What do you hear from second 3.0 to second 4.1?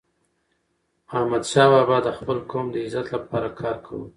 لپاره کار کاوه.